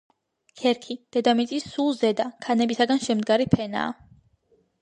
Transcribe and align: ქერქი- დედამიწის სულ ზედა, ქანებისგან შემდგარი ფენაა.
ქერქი- 0.61 0.95
დედამიწის 1.17 1.67
სულ 1.75 1.93
ზედა, 1.99 2.27
ქანებისგან 2.47 3.05
შემდგარი 3.09 3.49
ფენაა. 3.55 3.93